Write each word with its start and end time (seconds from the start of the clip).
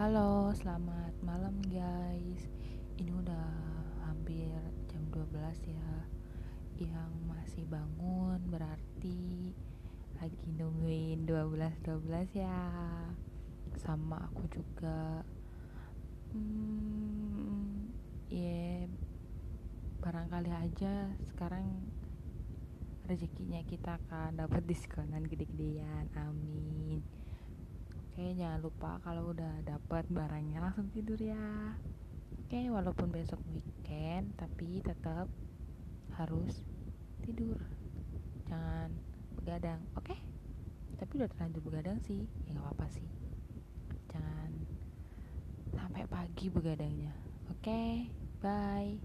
Halo, 0.00 0.48
selamat 0.56 1.12
malam 1.20 1.60
guys. 1.68 2.48
Ini 2.96 3.12
udah 3.20 3.52
hampir 4.08 4.48
jam 4.88 5.04
12 5.12 5.28
ya. 5.68 5.92
Yang 6.80 7.12
masih 7.28 7.68
bangun 7.68 8.40
berarti 8.48 9.52
lagi 10.16 10.48
nungguin 10.56 11.28
12-12 11.28 12.32
ya. 12.32 12.64
Sama 13.76 14.24
aku 14.24 14.48
juga. 14.48 15.20
Hmm, 16.32 17.92
ya 18.32 18.88
barangkali 20.00 20.48
aja 20.48 21.12
sekarang 21.28 21.76
rezekinya 23.04 23.60
kita 23.68 24.00
akan 24.00 24.48
dapat 24.48 24.64
diskonan 24.64 25.28
gede-gedean. 25.28 26.08
Amin. 26.16 27.19
Oke, 28.10 28.34
jangan 28.34 28.58
lupa 28.58 28.98
kalau 29.06 29.30
udah 29.30 29.62
dapat 29.62 30.02
barangnya 30.10 30.58
langsung 30.58 30.90
tidur 30.90 31.14
ya. 31.22 31.78
Oke, 32.42 32.66
walaupun 32.66 33.06
besok 33.14 33.38
weekend, 33.46 34.34
tapi 34.34 34.82
tetap 34.82 35.30
harus 36.18 36.50
tidur. 37.22 37.54
Jangan 38.50 38.90
begadang, 39.38 39.78
oke? 39.94 40.18
Tapi 40.98 41.12
udah 41.22 41.30
terlanjur 41.30 41.62
begadang 41.62 42.02
sih, 42.02 42.26
ya 42.50 42.58
nggak 42.58 42.66
apa-apa 42.66 42.90
sih. 42.90 43.06
Jangan 44.10 44.50
sampai 45.78 46.02
pagi 46.10 46.50
begadangnya. 46.50 47.14
Oke, 47.46 48.10
bye. 48.42 48.98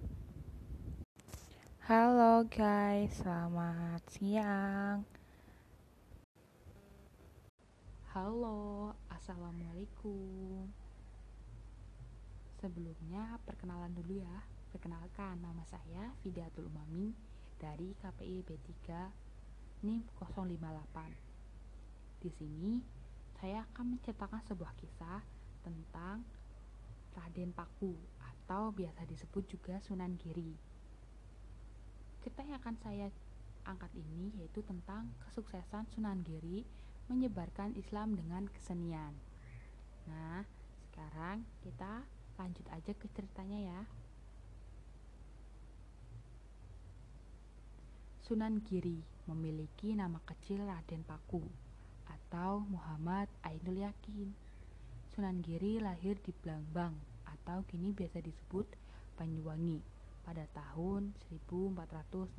Halo 1.85 2.49
guys, 2.49 3.21
selamat 3.21 4.01
siang. 4.09 5.05
Halo, 8.15 8.95
assalamualaikum. 9.11 10.71
Sebelumnya 12.63 13.35
perkenalan 13.43 13.91
dulu 13.91 14.23
ya. 14.23 14.39
Perkenalkan 14.71 15.43
nama 15.43 15.59
saya 15.67 16.15
Fidatul 16.23 16.71
Umami 16.71 17.11
dari 17.59 17.91
KPI 17.99 18.47
B3 18.47 18.71
NIM 19.83 20.07
058. 20.15 22.23
Di 22.23 22.31
sini 22.31 22.79
saya 23.35 23.67
akan 23.67 23.99
menceritakan 23.99 24.47
sebuah 24.47 24.71
kisah 24.79 25.19
tentang 25.67 26.23
Raden 27.19 27.51
Paku 27.51 27.99
atau 28.23 28.71
biasa 28.71 29.03
disebut 29.11 29.43
juga 29.43 29.83
Sunan 29.83 30.15
Giri. 30.15 30.55
Cerita 32.23 32.47
yang 32.47 32.63
akan 32.63 32.79
saya 32.79 33.11
angkat 33.67 33.91
ini 33.91 34.31
yaitu 34.39 34.63
tentang 34.63 35.11
kesuksesan 35.27 35.91
Sunan 35.91 36.23
Giri 36.23 36.63
menyebarkan 37.07 37.77
Islam 37.77 38.17
dengan 38.17 38.49
kesenian. 38.49 39.13
Nah, 40.09 40.45
sekarang 40.89 41.45
kita 41.61 42.05
lanjut 42.37 42.67
aja 42.71 42.91
ke 42.93 43.05
ceritanya 43.13 43.59
ya. 43.61 43.81
Sunan 48.25 48.65
Giri 48.65 49.05
memiliki 49.29 49.93
nama 49.93 50.17
kecil 50.25 50.65
Raden 50.65 51.05
Paku 51.05 51.45
atau 52.09 52.65
Muhammad 52.65 53.29
Ainul 53.45 53.85
Yakin. 53.85 54.33
Sunan 55.13 55.45
Giri 55.45 55.77
lahir 55.77 56.17
di 56.25 56.33
Blambang 56.41 56.97
atau 57.29 57.61
kini 57.69 57.93
biasa 57.93 58.25
disebut 58.25 58.65
Banyuwangi 59.15 59.79
pada 60.25 60.49
tahun 60.57 61.13
1442 61.29 62.33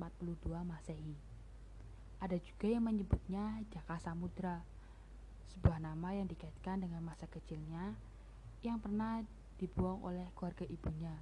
Masehi. 0.66 1.35
Ada 2.16 2.40
juga 2.40 2.66
yang 2.72 2.88
menyebutnya 2.88 3.60
Jaka 3.68 4.00
Samudra, 4.00 4.64
sebuah 5.52 5.80
nama 5.80 6.16
yang 6.16 6.24
dikaitkan 6.28 6.80
dengan 6.80 7.04
masa 7.04 7.28
kecilnya 7.28 7.92
yang 8.64 8.80
pernah 8.80 9.20
dibuang 9.60 10.00
oleh 10.04 10.24
keluarga 10.32 10.64
ibunya, 10.68 11.12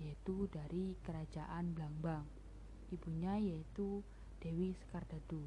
yaitu 0.00 0.48
dari 0.52 0.96
kerajaan 1.04 1.72
Blambang. 1.72 2.28
Ibunya 2.92 3.40
yaitu 3.40 4.04
Dewi 4.44 4.76
Sekardadu. 4.76 5.44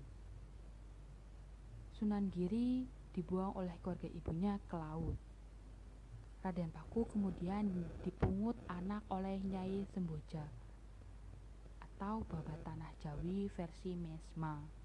Sunan 1.97 2.29
Giri 2.33 2.85
dibuang 3.13 3.57
oleh 3.57 3.73
keluarga 3.81 4.09
ibunya 4.09 4.61
ke 4.69 4.75
laut. 4.77 5.17
Raden 6.45 6.69
Paku 6.69 7.09
kemudian 7.09 7.69
dipungut 8.05 8.57
anak 8.69 9.01
oleh 9.09 9.41
Nyai 9.41 9.85
Semboja 9.93 10.45
atau 11.81 12.21
Babat 12.29 12.61
Tanah 12.61 12.93
Jawi 13.01 13.49
versi 13.49 13.97
Mesma. 13.97 14.76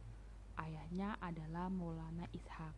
Ayahnya 0.62 1.18
adalah 1.18 1.66
Maulana 1.66 2.30
Ishak, 2.30 2.70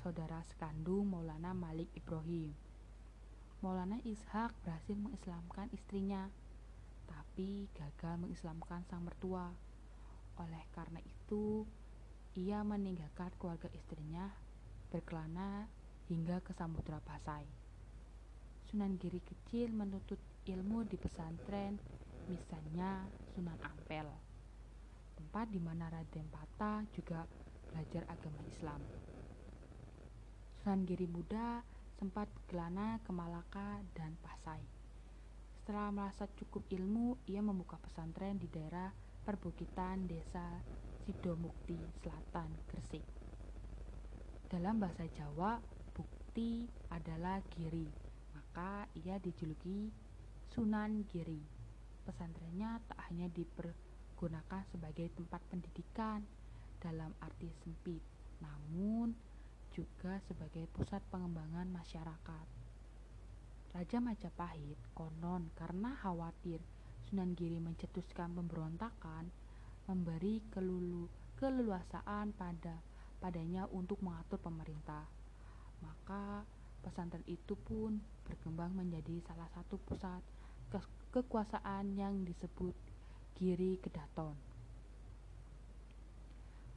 saudara 0.00 0.40
sekandung 0.48 1.12
Maulana 1.12 1.52
Malik 1.52 1.92
Ibrahim. 1.92 2.56
Maulana 3.60 4.00
Ishak 4.08 4.56
berhasil 4.64 4.96
mengislamkan 4.96 5.68
istrinya, 5.68 6.32
tapi 7.04 7.68
gagal 7.76 8.24
mengislamkan 8.24 8.88
sang 8.88 9.04
mertua. 9.04 9.52
Oleh 10.40 10.64
karena 10.72 10.96
itu, 11.04 11.68
ia 12.40 12.64
meninggalkan 12.64 13.28
keluarga 13.36 13.68
istrinya 13.76 14.32
berkelana 14.88 15.68
hingga 16.08 16.40
ke 16.40 16.56
Samudra 16.56 17.04
Pasai. 17.04 17.44
Sunan 18.64 18.96
Giri 18.96 19.20
kecil 19.20 19.76
menuntut 19.76 20.24
ilmu 20.48 20.88
di 20.88 20.96
pesantren, 20.96 21.76
misalnya 22.32 23.12
Sunan 23.36 23.60
Ampel, 23.60 24.08
tempat 25.20 25.52
di 25.52 25.60
mana 25.60 25.92
Raden 25.92 26.32
Pata 26.32 26.80
juga 26.96 27.28
belajar 27.68 28.08
agama 28.08 28.40
Islam. 28.48 28.80
Sunan 30.64 30.88
Giri 30.88 31.04
muda 31.04 31.60
sempat 32.00 32.32
berkelana 32.32 32.96
ke 33.04 33.12
Malaka 33.12 33.84
dan 33.92 34.16
Pasai. 34.24 34.64
Setelah 35.60 35.92
merasa 35.92 36.24
cukup 36.40 36.64
ilmu, 36.72 37.20
ia 37.28 37.44
membuka 37.44 37.76
pesantren 37.76 38.40
di 38.40 38.48
daerah 38.48 38.88
perbukitan 39.28 40.08
desa 40.08 40.64
Sidomukti 41.04 41.76
Selatan, 42.00 42.48
Gresik. 42.72 43.04
Dalam 44.48 44.80
bahasa 44.80 45.04
Jawa, 45.12 45.60
bukti 45.92 46.64
adalah 46.88 47.44
giri, 47.52 47.86
maka 48.32 48.88
ia 48.96 49.20
dijuluki 49.20 49.92
Sunan 50.48 51.04
Giri. 51.12 51.44
Pesantrennya 52.08 52.80
tak 52.88 52.98
hanya 53.12 53.28
dipergunakan 54.20 54.68
sebagai 54.68 55.08
tempat 55.16 55.40
pendidikan 55.48 56.20
dalam 56.76 57.08
arti 57.24 57.48
sempit, 57.64 58.04
namun 58.44 59.16
juga 59.72 60.20
sebagai 60.28 60.68
pusat 60.76 61.00
pengembangan 61.08 61.64
masyarakat. 61.72 62.46
Raja 63.72 63.98
Majapahit 64.04 64.76
konon 64.92 65.48
karena 65.56 65.96
khawatir 65.96 66.60
Sunan 67.08 67.32
Giri 67.32 67.64
mencetuskan 67.64 68.36
pemberontakan, 68.36 69.32
memberi 69.88 70.44
kelulu, 70.52 71.08
keleluasaan 71.40 72.36
pada 72.36 72.76
padanya 73.24 73.64
untuk 73.72 74.04
mengatur 74.04 74.36
pemerintah. 74.36 75.08
Maka 75.80 76.44
pesantren 76.84 77.24
itu 77.24 77.56
pun 77.56 77.96
berkembang 78.28 78.76
menjadi 78.76 79.24
salah 79.24 79.48
satu 79.56 79.80
pusat 79.80 80.20
ke 80.68 80.76
kekuasaan 81.08 81.96
yang 81.96 82.20
disebut 82.28 82.89
Giri 83.40 83.80
Kedaton. 83.80 84.36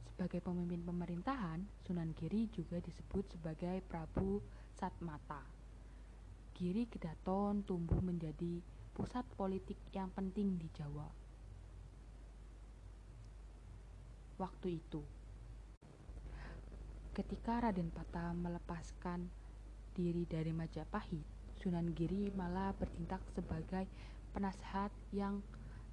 Sebagai 0.08 0.40
pemimpin 0.40 0.80
pemerintahan, 0.80 1.60
Sunan 1.84 2.16
Giri 2.16 2.48
juga 2.56 2.80
disebut 2.80 3.36
sebagai 3.36 3.84
Prabu 3.84 4.40
Satmata. 4.72 5.44
Giri 6.56 6.88
Kedaton 6.88 7.68
tumbuh 7.68 8.00
menjadi 8.00 8.64
pusat 8.96 9.28
politik 9.36 9.76
yang 9.92 10.08
penting 10.16 10.56
di 10.56 10.64
Jawa. 10.72 11.04
Waktu 14.40 14.80
itu, 14.80 15.04
ketika 17.12 17.60
Raden 17.60 17.92
Pata 17.92 18.32
melepaskan 18.32 19.28
diri 19.92 20.24
dari 20.24 20.56
Majapahit, 20.56 21.28
Sunan 21.60 21.92
Giri 21.92 22.32
malah 22.32 22.72
bertindak 22.72 23.20
sebagai 23.36 23.84
penasehat 24.32 24.88
yang 25.12 25.44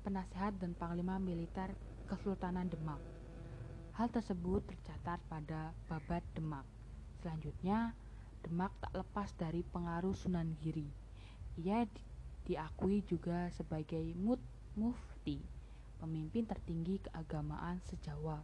penasehat 0.02 0.58
dan 0.58 0.74
panglima 0.76 1.22
militer 1.22 1.72
Kesultanan 2.10 2.68
Demak. 2.68 3.00
Hal 3.96 4.10
tersebut 4.10 4.66
tercatat 4.66 5.22
pada 5.30 5.72
Babat 5.86 6.26
Demak. 6.34 6.66
Selanjutnya, 7.22 7.94
Demak 8.42 8.74
tak 8.82 8.94
lepas 8.98 9.30
dari 9.38 9.62
pengaruh 9.62 10.18
Sunan 10.18 10.58
Giri. 10.60 10.90
Ia 11.62 11.86
di 11.86 12.02
diakui 12.42 13.06
juga 13.06 13.54
sebagai 13.54 14.02
mut 14.18 14.42
mufti, 14.74 15.38
pemimpin 16.02 16.50
tertinggi 16.50 16.98
keagamaan 17.06 17.78
sejawa. 17.86 18.42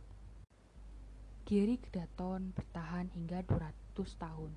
Giri 1.48 1.80
Kedaton 1.80 2.54
bertahan 2.54 3.10
hingga 3.16 3.42
200 3.48 3.98
tahun. 4.20 4.52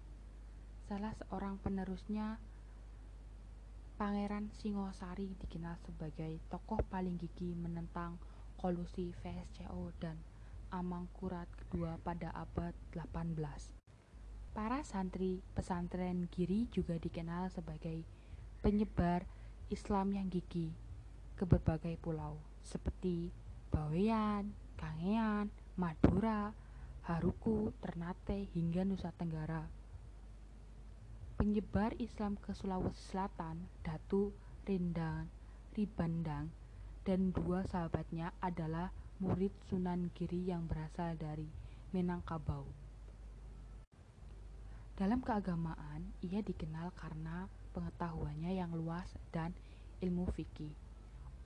Salah 0.90 1.14
seorang 1.22 1.56
penerusnya, 1.62 2.42
Pangeran 4.00 4.48
Singosari 4.56 5.36
dikenal 5.36 5.76
sebagai 5.84 6.40
tokoh 6.48 6.80
paling 6.88 7.20
gigih 7.20 7.52
menentang 7.52 8.16
kolusi 8.56 9.12
VSCO 9.20 9.92
dan 10.00 10.16
Amangkurat 10.72 11.44
kedua 11.52 12.00
pada 12.00 12.32
abad 12.32 12.72
18. 12.96 13.36
Para 14.56 14.80
santri 14.88 15.44
pesantren 15.52 16.32
Giri 16.32 16.64
juga 16.72 16.96
dikenal 16.96 17.52
sebagai 17.52 18.00
penyebar 18.64 19.28
Islam 19.68 20.16
yang 20.16 20.32
gigih 20.32 20.72
ke 21.36 21.44
berbagai 21.44 22.00
pulau 22.00 22.40
seperti 22.64 23.28
Bawean, 23.68 24.56
Kangean, 24.80 25.52
Madura, 25.76 26.56
Haruku, 27.04 27.76
Ternate, 27.84 28.48
hingga 28.56 28.80
Nusa 28.80 29.12
Tenggara. 29.12 29.79
Penyebar 31.40 31.96
Islam 31.96 32.36
ke 32.36 32.52
Sulawesi 32.52 33.00
Selatan, 33.00 33.64
Datu 33.80 34.28
Rindang, 34.68 35.24
Ribandang, 35.72 36.52
dan 37.00 37.32
dua 37.32 37.64
sahabatnya 37.64 38.36
adalah 38.44 38.92
murid 39.24 39.48
Sunan 39.64 40.12
Giri 40.12 40.52
yang 40.52 40.68
berasal 40.68 41.16
dari 41.16 41.48
Minangkabau. 41.96 42.68
Dalam 45.00 45.24
keagamaan, 45.24 46.12
ia 46.20 46.44
dikenal 46.44 46.92
karena 46.92 47.48
pengetahuannya 47.72 48.60
yang 48.60 48.76
luas 48.76 49.08
dan 49.32 49.56
ilmu 50.04 50.28
fikih. 50.36 50.76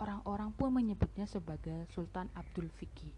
Orang-orang 0.03 0.51
pun 0.59 0.75
menyebutnya 0.75 1.31
sebagai 1.31 1.87
Sultan 1.95 2.27
Abdul 2.35 2.67
Fikih. 2.83 3.15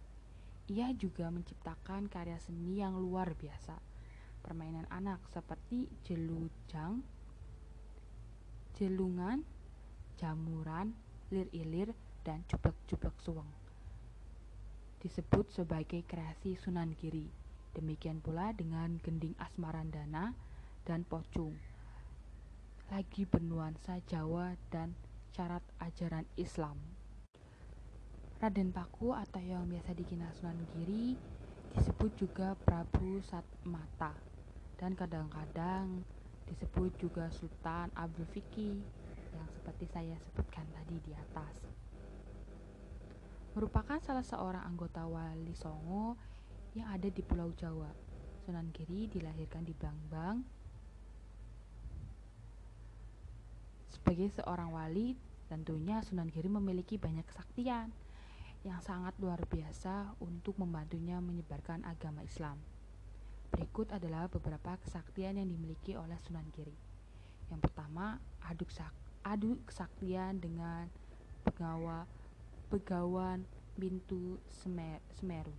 Ia 0.77 0.93
juga 0.93 1.33
menciptakan 1.33 2.13
karya 2.13 2.37
seni 2.37 2.85
yang 2.85 3.01
luar 3.01 3.33
biasa. 3.33 3.96
Permainan 4.47 4.87
anak 4.95 5.27
seperti 5.35 5.91
jelujang, 6.07 7.03
jelungan, 8.79 9.43
jamuran, 10.15 10.95
lir-ilir, 11.35 11.91
dan 12.23 12.47
cuplek-cuplek 12.47 13.19
suweng. 13.19 13.51
Disebut 15.03 15.51
sebagai 15.51 16.07
kreasi 16.07 16.55
Sunan 16.55 16.95
Giri. 16.95 17.27
Demikian 17.75 18.23
pula 18.23 18.55
dengan 18.55 19.03
gending 19.03 19.35
asmarandana 19.43 20.31
dan 20.87 21.03
pocung. 21.03 21.59
Lagi 22.91 23.27
bernuansa 23.27 23.99
Jawa 24.07 24.55
dan 24.71 24.95
syarat 25.35 25.63
ajaran 25.83 26.27
Islam. 26.39 26.79
Raden 28.39 28.71
Paku 28.71 29.11
atau 29.11 29.43
yang 29.43 29.67
biasa 29.67 29.91
dikenal 29.91 30.31
Sunan 30.39 30.71
Giri 30.71 31.19
disebut 31.75 32.15
juga 32.15 32.55
Prabu 32.55 33.19
Satmata 33.27 34.26
dan 34.77 34.93
kadang-kadang 34.93 36.05
disebut 36.47 36.93
juga 37.01 37.33
Sultan 37.33 37.89
Abdul 37.97 38.29
Fiki 38.29 38.77
yang 39.33 39.49
seperti 39.53 39.89
saya 39.89 40.17
sebutkan 40.21 40.65
tadi 40.73 40.97
di 41.01 41.13
atas. 41.17 41.57
Merupakan 43.57 43.97
salah 44.05 44.25
seorang 44.25 44.63
anggota 44.69 45.09
Wali 45.09 45.57
Songo 45.57 46.21
yang 46.77 46.93
ada 46.93 47.09
di 47.09 47.25
Pulau 47.25 47.57
Jawa. 47.57 47.89
Sunan 48.45 48.71
Giri 48.71 49.11
dilahirkan 49.11 49.67
di 49.67 49.75
Blangbang 49.75 50.39
Sebagai 53.91 54.31
seorang 54.39 54.71
wali, 54.71 55.19
tentunya 55.51 55.99
Sunan 55.99 56.31
Giri 56.31 56.47
memiliki 56.47 56.95
banyak 56.95 57.27
kesaktian 57.27 57.91
yang 58.63 58.79
sangat 58.79 59.19
luar 59.19 59.43
biasa 59.51 60.15
untuk 60.23 60.63
membantunya 60.63 61.19
menyebarkan 61.19 61.83
agama 61.83 62.23
Islam. 62.23 62.76
Berikut 63.57 63.89
adalah 63.89 64.29
beberapa 64.29 64.77
kesaktian 64.85 65.41
yang 65.41 65.49
dimiliki 65.49 65.97
oleh 65.97 66.21
Sunan 66.29 66.45
Giri. 66.53 66.77
Yang 67.49 67.65
pertama, 67.65 68.21
adu, 68.45 68.69
sak, 68.69 68.93
adu 69.25 69.57
kesaktian 69.65 70.37
dengan 70.37 70.93
pegawa, 71.41 72.05
pegawan 72.69 73.49
Bintu 73.81 74.37
Semer, 74.53 75.01
Semeru. 75.17 75.57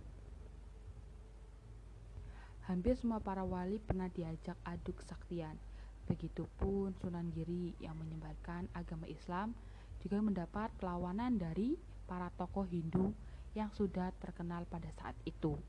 Hampir 2.70 2.94
semua 2.94 3.18
para 3.18 3.42
wali 3.42 3.82
pernah 3.82 4.06
diajak 4.06 4.54
adu 4.62 4.94
kesaktian 4.94 5.58
Begitupun 6.08 6.96
Sunan 6.96 7.28
Giri 7.36 7.76
yang 7.84 8.00
menyebarkan 8.00 8.64
agama 8.72 9.04
Islam 9.04 9.52
juga 10.00 10.24
mendapat 10.24 10.72
perlawanan 10.80 11.36
dari 11.36 11.76
para 12.08 12.32
tokoh 12.32 12.64
Hindu 12.64 13.12
yang 13.52 13.68
sudah 13.76 14.08
terkenal 14.16 14.64
pada 14.64 14.88
saat 14.96 15.12
itu. 15.28 15.60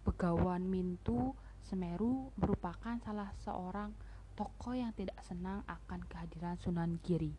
Begawan 0.00 0.64
Mintu 0.64 1.36
Semeru 1.60 2.32
merupakan 2.40 2.96
salah 3.04 3.36
seorang 3.44 3.92
tokoh 4.32 4.72
yang 4.72 4.96
tidak 4.96 5.20
senang 5.20 5.60
akan 5.68 6.00
kehadiran 6.08 6.56
Sunan 6.56 6.96
Giri. 7.04 7.36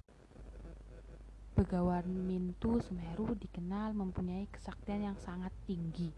Begawan 1.58 2.06
Mintu 2.06 2.78
Semeru 2.86 3.34
dikenal 3.34 3.98
mempunyai 3.98 4.46
kesaktian 4.54 5.10
yang 5.10 5.18
sangat 5.18 5.50
tinggi. 5.66 6.14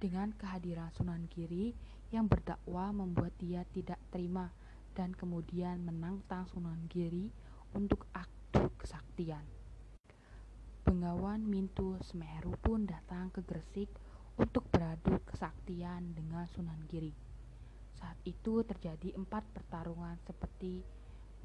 Dengan 0.00 0.32
kehadiran 0.40 0.88
Sunan 0.96 1.28
Giri 1.28 1.76
yang 2.08 2.24
berdakwah 2.24 2.88
membuat 2.96 3.36
dia 3.36 3.60
tidak 3.76 4.00
terima 4.08 4.56
dan 4.96 5.12
kemudian 5.12 5.84
menantang 5.84 6.48
Sunan 6.48 6.88
Giri 6.88 7.28
untuk 7.76 8.08
adu 8.16 8.72
kesaktian. 8.80 9.44
Bengawan 10.80 11.44
Mintu 11.44 12.00
Semeru 12.00 12.56
pun 12.56 12.88
datang 12.88 13.28
ke 13.28 13.44
Gresik 13.44 13.92
untuk 14.34 14.66
beradu 14.70 15.22
kesaktian 15.28 16.14
dengan 16.14 16.46
Sunan 16.50 16.82
Giri. 16.90 17.14
Saat 17.98 18.18
itu 18.26 18.66
terjadi 18.66 19.14
empat 19.14 19.46
pertarungan 19.54 20.18
seperti 20.26 20.82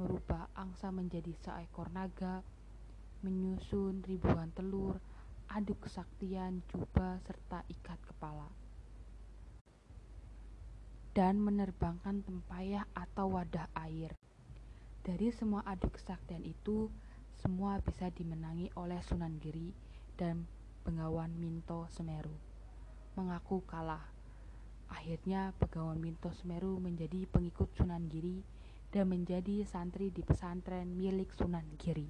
merubah 0.01 0.49
angsa 0.57 0.89
menjadi 0.89 1.35
seekor 1.43 1.93
naga, 1.93 2.41
menyusun 3.21 4.01
ribuan 4.07 4.49
telur, 4.55 4.97
adu 5.49 5.77
kesaktian 5.77 6.61
jubah 6.69 7.21
serta 7.25 7.65
ikat 7.67 7.99
kepala 8.05 8.49
dan 11.19 11.41
menerbangkan 11.41 12.23
tempayah 12.23 12.87
atau 12.95 13.35
wadah 13.35 13.67
air. 13.75 14.15
Dari 15.03 15.33
semua 15.35 15.65
adu 15.65 15.91
kesaktian 15.91 16.45
itu, 16.45 16.87
semua 17.43 17.81
bisa 17.83 18.07
dimenangi 18.13 18.71
oleh 18.79 19.03
Sunan 19.03 19.35
Giri 19.41 19.73
dan 20.15 20.47
Bengawan 20.87 21.33
Minto 21.35 21.91
Semeru. 21.91 22.48
Mengaku 23.19 23.59
kalah. 23.67 24.07
Akhirnya 24.87 25.51
Bengawan 25.59 25.99
Minto 25.99 26.31
Semeru 26.31 26.79
menjadi 26.79 27.27
pengikut 27.27 27.67
Sunan 27.75 28.07
Giri 28.07 28.39
dan 28.95 29.11
menjadi 29.11 29.67
santri 29.67 30.07
di 30.07 30.23
pesantren 30.23 30.95
milik 30.95 31.27
Sunan 31.35 31.67
Giri. 31.75 32.07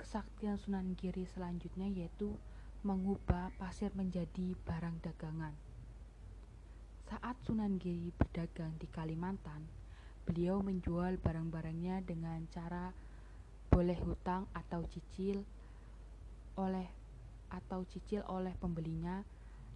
Kesaktian 0.00 0.56
Sunan 0.56 0.96
Giri 0.96 1.28
selanjutnya 1.28 1.84
yaitu 1.84 2.32
mengubah 2.80 3.52
pasir 3.60 3.92
menjadi 3.92 4.56
barang 4.64 5.04
dagangan. 5.04 5.52
Saat 7.12 7.36
Sunan 7.44 7.76
Giri 7.76 8.08
berdagang 8.16 8.72
di 8.80 8.88
Kalimantan, 8.88 9.68
beliau 10.24 10.64
menjual 10.64 11.20
barang-barangnya 11.20 12.08
dengan 12.08 12.40
cara 12.48 12.88
boleh 13.68 14.00
hutang 14.00 14.48
atau 14.56 14.80
cicil 14.88 15.44
oleh 16.56 16.97
atau 17.50 17.84
cicil 17.88 18.24
oleh 18.28 18.54
pembelinya. 18.56 19.24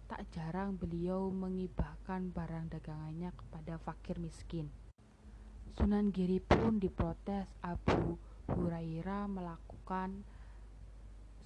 Tak 0.05 0.29
jarang 0.35 0.77
beliau 0.77 1.33
mengibahkan 1.33 2.29
barang 2.29 2.69
dagangannya 2.69 3.33
kepada 3.33 3.81
fakir 3.81 4.21
miskin. 4.21 4.69
Sunan 5.73 6.13
Giri 6.13 6.37
pun 6.37 6.77
diprotes 6.77 7.49
Abu 7.65 8.19
Hurairah 8.45 9.25
melakukan 9.25 10.21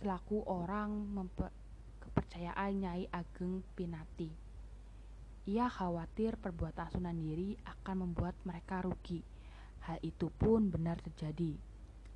selaku 0.03 0.43
orang 0.43 1.07
kepercayaan 2.03 2.71
Nyai 2.81 3.05
Ageng 3.07 3.63
Pinati. 3.71 4.29
Ia 5.47 5.71
khawatir 5.71 6.35
perbuatan 6.35 6.91
Sunan 6.91 7.15
Giri 7.23 7.55
akan 7.63 8.03
membuat 8.03 8.35
mereka 8.43 8.83
rugi. 8.83 9.23
Hal 9.87 9.95
itu 10.03 10.27
pun 10.27 10.67
benar 10.67 10.99
terjadi. 10.99 11.55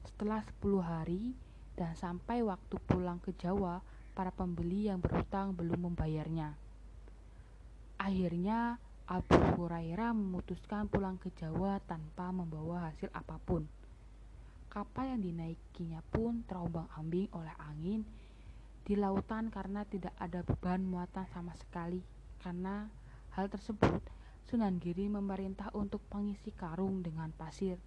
Setelah 0.03 0.43
10 0.59 0.83
hari 0.83 1.31
dan 1.79 1.95
sampai 1.95 2.43
waktu 2.43 2.75
pulang 2.83 3.23
ke 3.23 3.31
Jawa, 3.39 3.79
para 4.11 4.31
pembeli 4.31 4.91
yang 4.91 4.99
berhutang 4.99 5.55
belum 5.55 5.91
membayarnya. 5.91 6.55
Akhirnya 7.97 8.81
Abu 9.07 9.35
Hurairah 9.35 10.15
memutuskan 10.15 10.87
pulang 10.87 11.19
ke 11.19 11.31
Jawa 11.35 11.79
tanpa 11.83 12.31
membawa 12.31 12.91
hasil 12.91 13.11
apa 13.11 13.37
pun. 13.43 13.67
Kapal 14.71 15.15
yang 15.15 15.21
dinaikinya 15.21 15.99
pun 16.11 16.47
terombang-ambing 16.47 17.27
oleh 17.35 17.55
angin 17.59 18.07
di 18.87 18.95
lautan 18.95 19.51
karena 19.51 19.83
tidak 19.85 20.15
ada 20.17 20.41
beban 20.41 20.81
muatan 20.81 21.27
sama 21.35 21.51
sekali 21.59 21.99
karena 22.39 22.87
Hal 23.31 23.47
tersebut, 23.47 24.03
Sunan 24.51 24.75
Giri 24.83 25.07
memerintah 25.07 25.71
untuk 25.71 26.03
mengisi 26.11 26.51
karung 26.51 26.99
dengan 26.99 27.31
pasir 27.31 27.79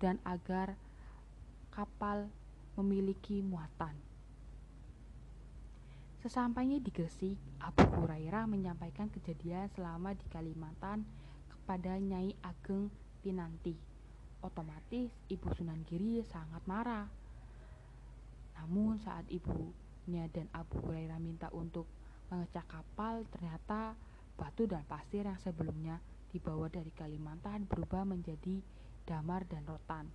dan 0.00 0.16
agar 0.24 0.80
kapal 1.68 2.32
memiliki 2.80 3.44
muatan. 3.44 3.92
Sesampainya 6.22 6.78
di 6.78 6.94
Gresik, 6.94 7.34
Abu 7.58 7.82
Hurairah 7.82 8.46
menyampaikan 8.46 9.10
kejadian 9.10 9.66
selama 9.74 10.14
di 10.14 10.22
Kalimantan 10.30 11.02
kepada 11.50 11.98
Nyai 11.98 12.38
Ageng 12.46 12.94
Pinanti. 13.26 13.74
Otomatis 14.38 15.10
Ibu 15.26 15.50
Sunan 15.50 15.82
Giri 15.82 16.22
sangat 16.22 16.62
marah. 16.70 17.10
Namun 18.54 19.02
saat 19.02 19.26
ibunya 19.34 20.30
dan 20.30 20.46
Abu 20.54 20.78
Hurairah 20.86 21.18
minta 21.18 21.50
untuk 21.50 21.90
mengecek 22.30 22.70
kapal, 22.70 23.26
ternyata 23.26 23.98
batu 24.38 24.70
dan 24.70 24.86
pasir 24.86 25.26
yang 25.26 25.42
sebelumnya 25.42 25.98
dibawa 26.30 26.70
dari 26.70 26.94
Kalimantan 26.94 27.66
berubah 27.66 28.06
menjadi 28.06 28.62
damar 29.10 29.42
dan 29.50 29.66
rotan. 29.66 30.06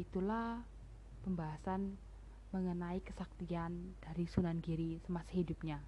Itulah 0.00 0.64
pembahasan 1.20 2.00
mengenai 2.52 3.00
kesaktian 3.00 3.96
dari 4.04 4.28
Sunan 4.28 4.60
Giri 4.60 5.00
semasa 5.00 5.32
hidupnya. 5.32 5.80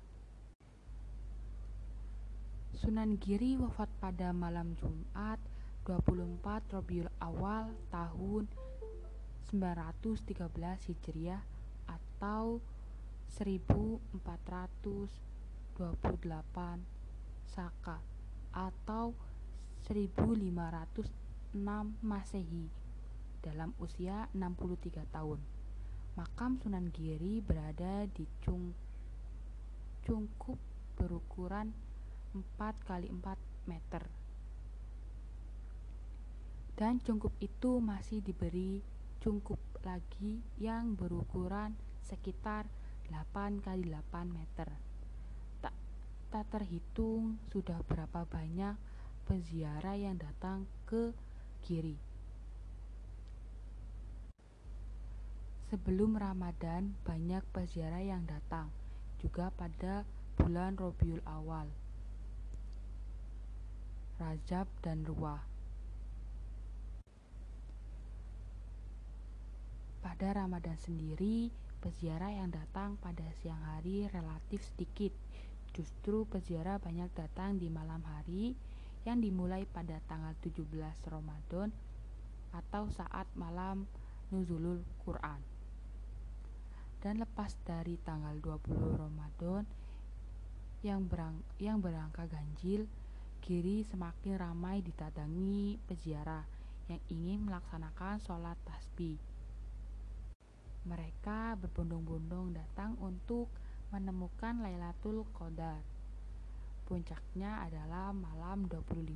Sunan 2.75 3.21
Giri 3.21 3.61
wafat 3.61 3.92
pada 4.00 4.33
malam 4.33 4.73
Jumat 4.80 5.37
24 5.85 6.40
Rabiul 6.73 7.12
Awal 7.21 7.68
tahun 7.92 8.49
913 9.52 10.40
Hijriah 10.88 11.44
atau 11.85 12.64
1428 13.28 14.00
Saka 17.44 18.00
atau 18.56 19.12
1506 19.85 21.12
Masehi 22.00 22.73
dalam 23.44 23.76
usia 23.76 24.33
63 24.33 25.04
tahun. 25.12 25.53
Makam 26.14 26.62
Sunan 26.62 26.94
Giri 26.94 27.42
berada 27.42 28.06
di 28.06 28.23
Cung 28.38 28.71
Cungkup 30.06 30.62
berukuran 30.94 31.75
4 32.30 32.87
kali 32.87 33.11
4 33.11 33.35
meter. 33.66 34.06
Dan 36.78 37.02
cungkup 37.02 37.35
itu 37.42 37.83
masih 37.83 38.23
diberi 38.23 38.78
cungkup 39.18 39.59
lagi 39.83 40.38
yang 40.62 40.94
berukuran 40.94 41.75
sekitar 42.06 42.71
8 43.11 43.59
kali 43.59 43.90
8 43.90 44.30
meter. 44.30 44.71
Tak, 45.66 45.75
tak 46.30 46.47
terhitung 46.54 47.42
sudah 47.50 47.83
berapa 47.90 48.23
banyak 48.23 48.78
peziarah 49.26 49.99
yang 49.99 50.14
datang 50.14 50.71
ke 50.87 51.11
Giri. 51.66 52.13
Sebelum 55.73 56.21
Ramadan, 56.21 56.92
banyak 57.09 57.40
peziarah 57.49 58.04
yang 58.04 58.28
datang, 58.28 58.68
juga 59.16 59.49
pada 59.56 60.04
bulan 60.37 60.76
Robiul 60.76 61.25
Awal. 61.25 61.73
Rajab 64.21 64.68
dan 64.85 65.09
Ruah. 65.09 65.40
Pada 70.04 70.37
Ramadan 70.37 70.76
sendiri, 70.76 71.49
peziarah 71.80 72.28
yang 72.28 72.52
datang 72.52 73.00
pada 73.00 73.25
siang 73.40 73.61
hari 73.73 74.04
relatif 74.12 74.61
sedikit. 74.62 75.16
Justru 75.73 76.28
peziarah 76.28 76.76
banyak 76.76 77.09
datang 77.16 77.56
di 77.56 77.73
malam 77.73 78.04
hari 78.04 78.52
yang 79.09 79.21
dimulai 79.21 79.64
pada 79.64 79.97
tanggal 80.09 80.37
17 80.44 80.64
Ramadan 81.09 81.73
atau 82.52 82.88
saat 82.92 83.26
malam 83.35 83.88
nuzulul 84.28 84.85
Quran. 85.02 85.53
Dan 87.04 87.20
lepas 87.20 87.52
dari 87.68 88.00
tanggal 88.00 88.32
20 88.40 88.96
Ramadan 88.96 89.68
yang 90.80 91.04
berang 91.04 91.37
yang 91.61 91.84
berangka 91.84 92.25
ganjil 92.25 92.88
Giri 93.44 93.84
semakin 93.84 94.40
ramai 94.40 94.80
ditadangi 94.80 95.76
peziarah 95.84 96.49
yang 96.88 96.96
ingin 97.12 97.44
melaksanakan 97.44 98.16
sholat 98.25 98.56
tasbih. 98.64 99.20
Mereka 100.88 101.61
berbondong-bondong 101.61 102.56
datang 102.56 102.96
untuk 103.04 103.52
menemukan 103.92 104.64
Lailatul 104.64 105.28
Qadar. 105.37 105.76
Puncaknya 106.88 107.68
adalah 107.68 108.16
malam 108.16 108.64
25. 108.64 109.12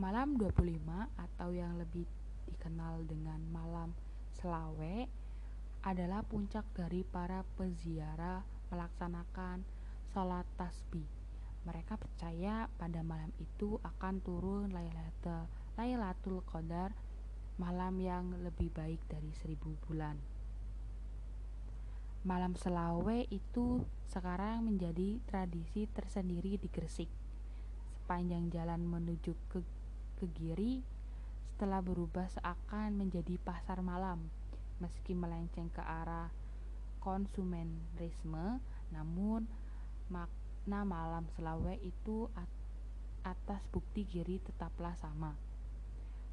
Malam 0.00 0.40
25 0.40 1.20
atau 1.20 1.48
yang 1.52 1.76
lebih 1.76 2.08
dikenal 2.48 3.04
dengan 3.04 3.44
malam 3.52 3.92
Selawe 4.40 5.04
adalah 5.86 6.26
puncak 6.26 6.66
dari 6.74 7.06
para 7.06 7.46
peziarah 7.54 8.42
melaksanakan 8.74 9.62
sholat 10.10 10.42
tasbih. 10.58 11.06
Mereka 11.62 11.94
percaya 11.94 12.66
pada 12.74 13.06
malam 13.06 13.30
itu 13.38 13.78
akan 13.86 14.18
turun 14.18 14.74
Lailatul, 14.74 16.42
Qadar, 16.42 16.90
malam 17.62 18.02
yang 18.02 18.34
lebih 18.42 18.74
baik 18.74 18.98
dari 19.06 19.30
seribu 19.38 19.78
bulan. 19.86 20.18
Malam 22.26 22.58
Selawe 22.58 23.22
itu 23.30 23.86
sekarang 24.10 24.66
menjadi 24.66 25.22
tradisi 25.30 25.86
tersendiri 25.86 26.58
di 26.58 26.66
Gresik. 26.66 27.06
Sepanjang 28.02 28.50
jalan 28.50 28.82
menuju 28.82 29.38
ke, 29.46 29.62
ke 30.18 30.26
Giri, 30.34 30.82
setelah 31.54 31.78
berubah 31.78 32.26
seakan 32.26 32.98
menjadi 32.98 33.38
pasar 33.38 33.78
malam, 33.86 34.26
meski 34.82 35.16
melenceng 35.16 35.72
ke 35.72 35.80
arah 35.80 36.28
konsumerisme, 37.00 38.60
namun 38.92 39.46
mak 40.10 40.30
makna 40.66 40.82
malam 40.82 41.24
Selawe 41.38 41.78
itu 41.78 42.26
atas 43.22 43.62
bukti 43.70 44.02
Giri 44.02 44.42
tetaplah 44.42 44.98
sama. 44.98 45.38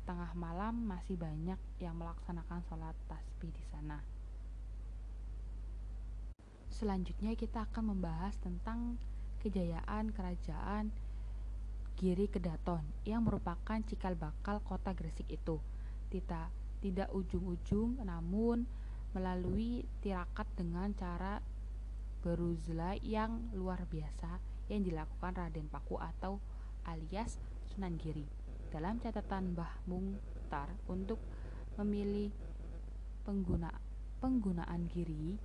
Tengah 0.09 0.33
malam 0.33 0.89
masih 0.89 1.21
banyak 1.21 1.61
yang 1.77 1.93
melaksanakan 2.01 2.65
sholat 2.65 2.97
tasbih 3.05 3.53
di 3.53 3.61
sana. 3.69 4.01
Selanjutnya 6.73 7.37
kita 7.37 7.69
akan 7.69 7.93
membahas 7.93 8.33
tentang 8.41 8.97
kejayaan 9.45 10.09
kerajaan 10.09 10.89
Giri 11.93 12.25
Kedaton 12.25 12.81
yang 13.05 13.29
merupakan 13.29 13.85
cikal 13.85 14.17
bakal 14.17 14.65
kota 14.65 14.97
Gresik 14.97 15.29
itu. 15.29 15.61
Tidak 16.09 16.62
tidak 16.83 17.07
ujung-ujung 17.15 18.03
namun 18.03 18.67
melalui 19.15 19.87
tirakat 20.03 20.43
dengan 20.59 20.91
cara 20.91 21.39
beruzlah 22.19 22.99
yang 22.99 23.47
luar 23.55 23.87
biasa 23.87 24.43
yang 24.67 24.83
dilakukan 24.83 25.31
Raden 25.31 25.71
Paku 25.71 25.95
atau 25.95 26.43
alias 26.83 27.39
Sunan 27.71 27.95
Giri. 27.95 28.27
Dalam 28.67 28.99
catatan 28.99 29.55
Mbah 29.55 29.87
Mungtar 29.87 30.67
untuk 30.91 31.23
memilih 31.79 32.35
pengguna 33.23 33.71
penggunaan 34.19 34.91
Giri 34.91 35.39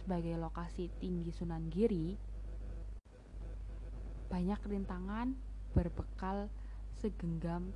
sebagai 0.00 0.40
lokasi 0.40 0.88
tinggi 1.00 1.32
Sunan 1.34 1.68
Giri 1.68 2.16
banyak 4.28 4.60
rintangan 4.68 5.32
berbekal 5.72 6.52
segenggam 7.00 7.72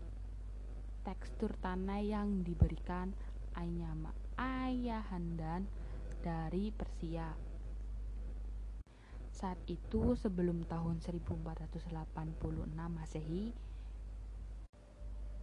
tekstur 1.03 1.55
tanah 1.59 2.01
yang 2.03 2.47
diberikan 2.47 3.15
Ayama 3.55 4.11
Ayahandan 4.39 5.67
dari 6.23 6.71
Persia 6.71 7.35
saat 9.31 9.59
itu 9.67 10.15
sebelum 10.15 10.63
tahun 10.71 11.03
1486 11.03 11.91
Masehi 12.79 13.51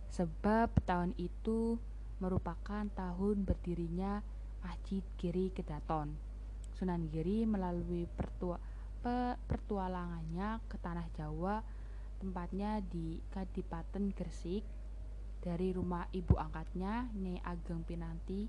sebab 0.10 0.72
tahun 0.84 1.16
itu 1.16 1.80
merupakan 2.20 2.84
tahun 2.92 3.48
berdirinya 3.48 4.20
Masjid 4.90 5.06
Giri 5.22 5.54
Kedaton. 5.54 6.18
Sunan 6.74 7.08
Giri 7.14 7.46
melalui 7.46 8.10
pertua, 8.10 8.58
pe, 9.06 9.38
pertualangannya 9.46 10.66
ke 10.66 10.82
tanah 10.82 11.08
Jawa, 11.14 11.62
tempatnya 12.18 12.82
di 12.82 13.22
Kadipaten 13.32 14.12
Gresik, 14.18 14.66
dari 15.40 15.72
rumah 15.72 16.08
ibu 16.12 16.36
angkatnya 16.36 17.08
Nyai 17.16 17.40
Ageng 17.48 17.88
Pinanti 17.88 18.48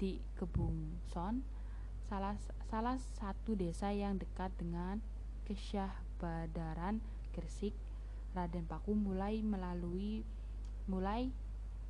di 0.00 0.18
Kebungson 0.34 1.42
salah 2.10 2.34
salah 2.66 2.98
satu 2.98 3.54
desa 3.54 3.94
yang 3.94 4.18
dekat 4.18 4.50
dengan 4.58 4.98
Kesyahbadaran 5.46 6.98
Gresik 7.30 7.74
Raden 8.34 8.66
Paku 8.66 8.94
mulai 8.94 9.42
melalui 9.42 10.22
mulai 10.86 11.30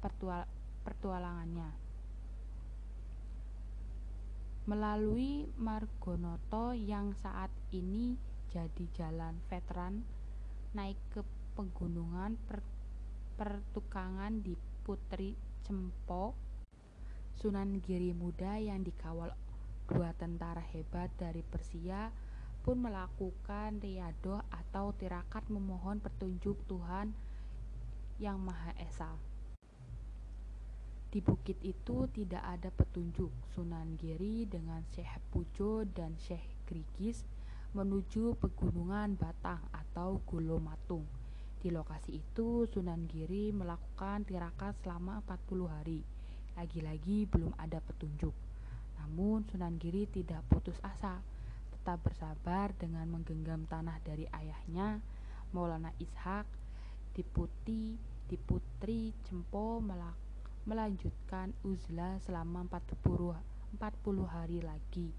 pertual, 0.00 0.48
pertualangannya. 0.84 1.72
Melalui 4.68 5.48
Margonoto 5.56 6.76
yang 6.76 7.16
saat 7.16 7.52
ini 7.72 8.16
jadi 8.52 8.84
jalan 8.96 9.40
veteran 9.48 10.04
naik 10.72 10.96
ke 11.12 11.20
pegunungan 11.58 12.38
per, 12.48 12.62
pertukangan 13.40 14.44
di 14.44 14.52
Putri 14.84 15.32
Cempo 15.64 16.36
Sunan 17.40 17.80
Giri 17.80 18.12
Muda 18.12 18.60
yang 18.60 18.84
dikawal 18.84 19.32
Dua 19.88 20.12
tentara 20.12 20.60
hebat 20.60 21.08
dari 21.16 21.40
Persia 21.40 22.12
pun 22.60 22.84
melakukan 22.84 23.80
riadoh 23.80 24.44
atau 24.52 24.92
tirakat 24.92 25.48
memohon 25.48 26.04
petunjuk 26.04 26.60
Tuhan 26.68 27.16
yang 28.20 28.36
Maha 28.36 28.76
Esa. 28.76 29.08
Di 31.10 31.18
bukit 31.24 31.58
itu 31.64 32.06
tidak 32.12 32.44
ada 32.44 32.70
petunjuk. 32.70 33.32
Sunan 33.56 33.98
Giri 33.98 34.46
dengan 34.46 34.84
Syekh 34.94 35.18
Pujo 35.34 35.82
dan 35.88 36.14
Syekh 36.20 36.44
Grigis 36.70 37.26
menuju 37.74 38.38
pegunungan 38.38 39.18
Batang 39.18 39.64
atau 39.74 40.22
Golomatung. 40.28 41.19
Di 41.60 41.68
lokasi 41.68 42.16
itu 42.16 42.64
Sunan 42.64 43.04
Giri 43.04 43.52
melakukan 43.52 44.24
tirakat 44.24 44.80
selama 44.80 45.20
40 45.28 45.68
hari. 45.68 46.00
Lagi-lagi 46.56 47.28
belum 47.28 47.52
ada 47.60 47.84
petunjuk. 47.84 48.32
Namun 48.96 49.44
Sunan 49.44 49.76
Giri 49.76 50.08
tidak 50.08 50.40
putus 50.48 50.80
asa, 50.80 51.20
tetap 51.76 52.00
bersabar 52.00 52.72
dengan 52.80 53.12
menggenggam 53.12 53.68
tanah 53.68 54.00
dari 54.00 54.24
ayahnya 54.32 55.04
Maulana 55.52 55.92
Ishak 56.00 56.48
Diputi 57.12 58.00
Diputri 58.30 59.12
Cempo 59.26 59.82
melanjutkan 60.64 61.50
uzlah 61.66 62.22
selama 62.22 62.64
40, 62.68 63.36
40 63.76 64.24
hari 64.30 64.62
lagi 64.62 65.10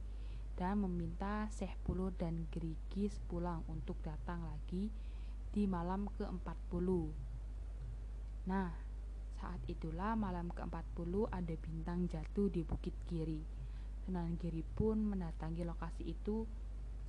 dan 0.56 0.80
meminta 0.80 1.52
Syekh 1.52 1.76
Pulo 1.84 2.16
dan 2.16 2.48
Gerigis 2.54 3.20
pulang 3.28 3.66
untuk 3.68 4.00
datang 4.00 4.48
lagi 4.48 4.88
di 5.52 5.68
malam 5.68 6.08
ke-40. 6.16 6.88
Nah, 8.48 8.72
saat 9.36 9.62
itulah 9.68 10.16
malam 10.16 10.48
ke-40 10.56 11.28
ada 11.28 11.56
bintang 11.60 12.08
jatuh 12.08 12.48
di 12.48 12.64
Bukit 12.64 12.96
Giri. 13.12 13.44
Sunan 14.08 14.40
Giri 14.40 14.64
pun 14.64 15.04
mendatangi 15.04 15.68
lokasi 15.68 16.08
itu 16.08 16.48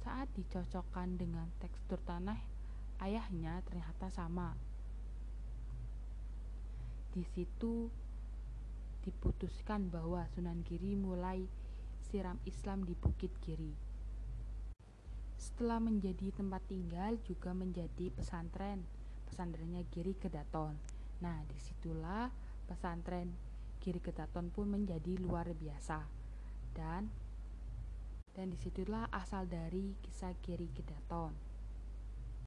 saat 0.02 0.26
dicocokkan 0.34 1.14
dengan 1.14 1.46
tekstur 1.62 2.02
tanah 2.02 2.36
ayahnya 3.06 3.62
ternyata 3.62 4.10
sama. 4.10 4.58
Di 7.14 7.22
situ 7.22 7.86
diputuskan 9.06 9.86
bahwa 9.86 10.26
Sunan 10.34 10.66
Giri 10.66 10.98
mulai 10.98 11.46
siram 12.10 12.42
Islam 12.42 12.82
di 12.82 12.98
Bukit 12.98 13.30
Giri. 13.46 13.91
Setelah 15.42 15.82
menjadi 15.82 16.30
tempat 16.30 16.62
tinggal 16.70 17.18
juga 17.26 17.50
menjadi 17.50 18.14
pesantren, 18.14 18.86
pesantrennya 19.26 19.82
Giri 19.90 20.14
Kedaton. 20.14 20.78
Nah, 21.18 21.42
di 21.50 21.58
situlah 21.58 22.30
pesantren 22.70 23.34
Giri 23.82 23.98
Kedaton 23.98 24.54
pun 24.54 24.70
menjadi 24.70 25.18
luar 25.18 25.50
biasa. 25.50 26.06
Dan 26.70 27.10
dan 28.38 28.54
di 28.54 28.56
situlah 28.62 29.10
asal 29.10 29.50
dari 29.50 29.98
kisah 30.06 30.30
Giri 30.46 30.70
Kedaton. 30.70 31.34